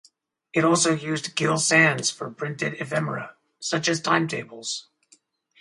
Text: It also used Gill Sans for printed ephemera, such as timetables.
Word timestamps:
It 0.51 0.65
also 0.65 0.95
used 0.95 1.35
Gill 1.35 1.59
Sans 1.59 2.09
for 2.09 2.31
printed 2.31 2.73
ephemera, 2.81 3.35
such 3.59 3.87
as 3.87 4.01
timetables. 4.01 4.87